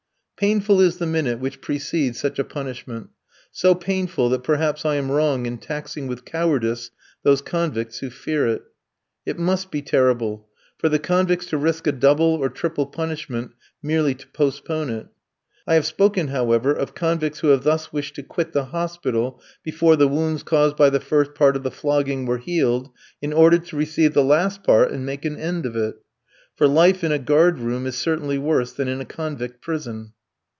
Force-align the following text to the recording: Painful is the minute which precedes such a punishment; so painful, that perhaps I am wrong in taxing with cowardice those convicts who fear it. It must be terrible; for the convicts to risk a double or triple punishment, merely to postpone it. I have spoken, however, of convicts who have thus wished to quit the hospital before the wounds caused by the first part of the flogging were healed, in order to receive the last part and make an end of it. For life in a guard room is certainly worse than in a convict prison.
Painful 0.37 0.81
is 0.81 0.97
the 0.97 1.05
minute 1.05 1.37
which 1.39 1.61
precedes 1.61 2.19
such 2.19 2.39
a 2.39 2.43
punishment; 2.43 3.11
so 3.51 3.75
painful, 3.75 4.27
that 4.29 4.41
perhaps 4.43 4.83
I 4.87 4.95
am 4.95 5.11
wrong 5.11 5.45
in 5.45 5.59
taxing 5.59 6.07
with 6.07 6.25
cowardice 6.25 6.89
those 7.21 7.43
convicts 7.43 7.99
who 7.99 8.09
fear 8.09 8.47
it. 8.47 8.63
It 9.23 9.37
must 9.37 9.69
be 9.69 9.83
terrible; 9.83 10.47
for 10.79 10.89
the 10.89 10.97
convicts 10.97 11.45
to 11.51 11.59
risk 11.59 11.85
a 11.85 11.91
double 11.91 12.25
or 12.25 12.49
triple 12.49 12.87
punishment, 12.87 13.51
merely 13.83 14.15
to 14.15 14.27
postpone 14.29 14.89
it. 14.89 15.07
I 15.67 15.75
have 15.75 15.85
spoken, 15.85 16.29
however, 16.29 16.73
of 16.73 16.95
convicts 16.95 17.41
who 17.41 17.49
have 17.49 17.61
thus 17.61 17.93
wished 17.93 18.15
to 18.15 18.23
quit 18.23 18.51
the 18.51 18.65
hospital 18.65 19.39
before 19.61 19.95
the 19.95 20.07
wounds 20.07 20.41
caused 20.41 20.75
by 20.75 20.89
the 20.89 20.99
first 20.99 21.35
part 21.35 21.55
of 21.55 21.61
the 21.61 21.69
flogging 21.69 22.25
were 22.25 22.39
healed, 22.39 22.89
in 23.21 23.31
order 23.31 23.59
to 23.59 23.77
receive 23.77 24.15
the 24.15 24.23
last 24.23 24.63
part 24.63 24.91
and 24.91 25.05
make 25.05 25.23
an 25.23 25.37
end 25.37 25.67
of 25.67 25.75
it. 25.75 25.97
For 26.55 26.67
life 26.67 27.03
in 27.03 27.11
a 27.11 27.19
guard 27.19 27.59
room 27.59 27.85
is 27.85 27.95
certainly 27.95 28.39
worse 28.39 28.73
than 28.73 28.87
in 28.87 28.99
a 28.99 29.05
convict 29.05 29.61
prison. 29.61 30.13